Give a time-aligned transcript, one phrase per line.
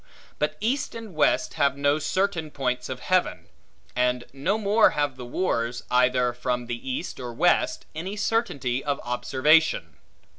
[0.39, 3.45] But east and west have no certain points of heaven;
[3.95, 8.99] and no more have the wars, either from the east or west, any certainty of
[9.03, 9.97] observation.